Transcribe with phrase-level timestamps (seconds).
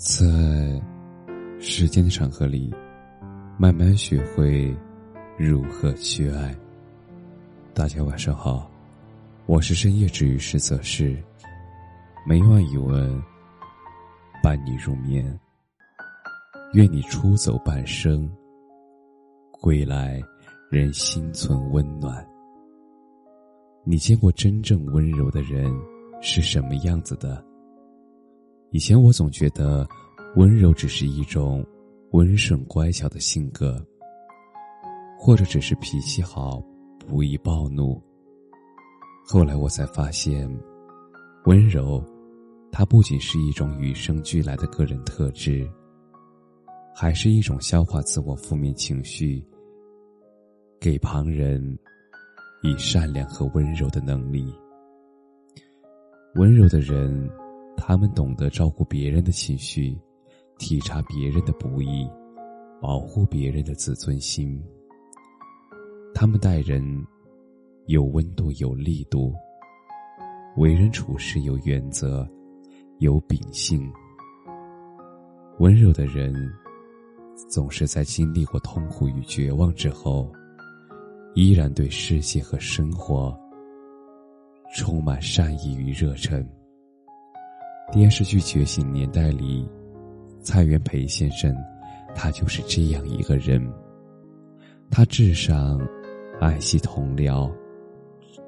[0.00, 0.24] 在
[1.58, 2.74] 时间的长河里，
[3.58, 4.74] 慢慢学会
[5.36, 6.56] 如何去爱。
[7.74, 8.70] 大家晚上好，
[9.44, 11.22] 我是深夜治愈师泽是
[12.26, 13.22] 每晚一问，
[14.42, 15.38] 伴你入眠。
[16.72, 18.26] 愿你出走半生，
[19.50, 20.18] 归来
[20.70, 22.26] 仍心存温暖。
[23.84, 25.70] 你见过真正温柔的人
[26.22, 27.44] 是什么样子的？
[28.72, 29.84] 以前我总觉得，
[30.36, 31.66] 温柔只是一种
[32.12, 33.84] 温顺乖巧的性格，
[35.18, 36.62] 或者只是脾气好，
[37.00, 38.00] 不易暴怒。
[39.26, 40.48] 后来我才发现，
[41.46, 42.00] 温柔，
[42.70, 45.68] 它不仅是一种与生俱来的个人特质，
[46.94, 49.44] 还是一种消化自我负面情绪、
[50.78, 51.76] 给旁人
[52.62, 54.46] 以善良和温柔的能力。
[56.36, 57.28] 温柔的人。
[57.82, 59.98] 他们懂得照顾别人的情绪，
[60.58, 62.06] 体察别人的不易，
[62.78, 64.62] 保护别人的自尊心。
[66.14, 66.84] 他们待人
[67.86, 69.34] 有温度、有力度，
[70.58, 72.28] 为人处事有原则、
[72.98, 73.90] 有秉性。
[75.58, 76.34] 温柔的人
[77.48, 80.30] 总是在经历过痛苦与绝望之后，
[81.34, 83.36] 依然对世界和生活
[84.76, 86.46] 充满善意与热忱。
[87.92, 89.68] 电视剧《觉醒年代》里，
[90.40, 91.52] 蔡元培先生，
[92.14, 93.60] 他就是这样一个人。
[94.88, 95.80] 他至上
[96.38, 97.50] 爱惜同僚，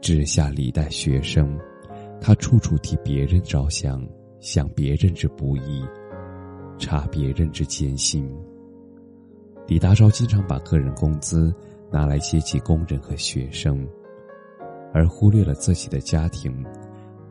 [0.00, 1.56] 治下礼待学生，
[2.20, 4.04] 他处处替别人着想，
[4.40, 5.84] 想别人之不易，
[6.76, 8.28] 察别人之艰辛。
[9.68, 11.54] 李大钊经常把个人工资
[11.92, 13.86] 拿来接济工人和学生，
[14.92, 16.52] 而忽略了自己的家庭。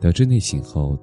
[0.00, 0.98] 得知内情后。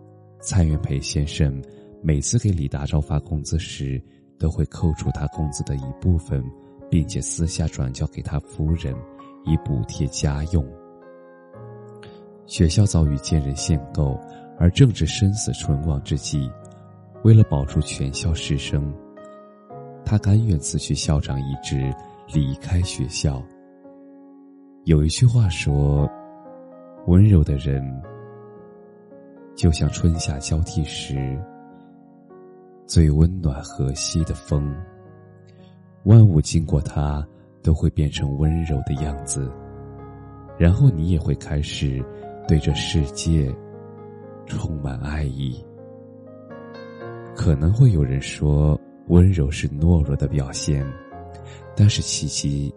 [0.45, 1.59] 蔡元培先生
[2.03, 3.99] 每次给李大钊发工资时，
[4.37, 6.43] 都会扣除他工资的一部分，
[6.87, 8.95] 并且私下转交给他夫人，
[9.43, 10.63] 以补贴家用。
[12.45, 14.19] 学校遭遇贱人限购，
[14.59, 16.47] 而正值生死存亡之际，
[17.23, 18.93] 为了保住全校师生，
[20.05, 21.91] 他甘愿辞去校长一职，
[22.31, 23.41] 离开学校。
[24.83, 26.07] 有一句话说
[27.07, 27.83] ：“温柔的人。”
[29.55, 31.39] 就像春夏交替时
[32.85, 34.75] 最温暖和煦的风，
[36.03, 37.25] 万物经过它
[37.63, 39.49] 都会变成温柔的样子，
[40.59, 42.03] 然后你也会开始
[42.47, 43.49] 对这世界
[44.45, 45.63] 充满爱意。
[47.33, 50.85] 可能会有人说温柔是懦弱的表现，
[51.75, 52.73] 但是琪琪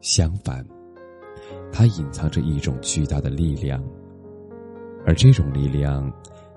[0.00, 0.66] 相反，
[1.72, 3.82] 它隐藏着一种巨大的力量。
[5.06, 6.12] 而这种力量，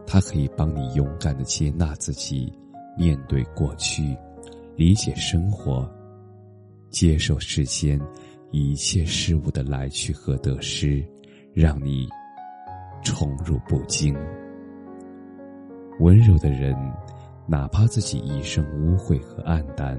[0.05, 2.53] 它可以帮你勇敢的接纳自己，
[2.97, 4.15] 面对过去，
[4.75, 5.89] 理解生活，
[6.89, 7.99] 接受世间
[8.51, 11.03] 一切事物的来去和得失，
[11.53, 12.07] 让你
[13.03, 14.15] 宠辱不惊。
[15.99, 16.75] 温柔的人，
[17.47, 19.97] 哪怕自己一生污秽和暗淡，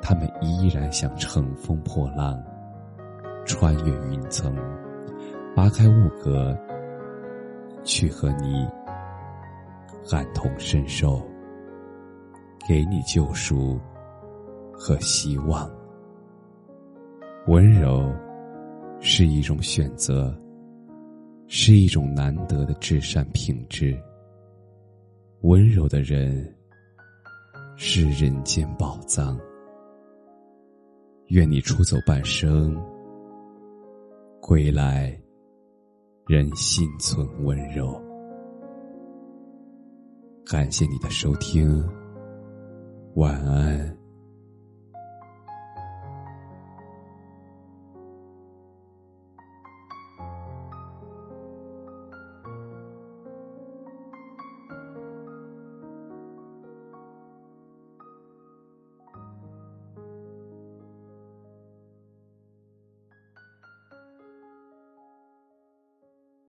[0.00, 2.42] 他们依然想乘风破浪，
[3.44, 4.56] 穿越云层，
[5.54, 6.56] 扒开雾阁。
[7.84, 8.66] 去和你
[10.10, 11.22] 感同身受，
[12.68, 13.78] 给你救赎
[14.72, 15.70] 和希望。
[17.46, 18.10] 温柔
[19.00, 20.34] 是一种选择，
[21.46, 23.94] 是一种难得的至善品质。
[25.42, 26.54] 温柔的人
[27.76, 29.38] 是人间宝藏。
[31.28, 32.74] 愿你出走半生，
[34.40, 35.18] 归来。
[36.26, 38.00] 人心存温柔，
[40.46, 41.86] 感谢你的收听，
[43.16, 43.93] 晚安。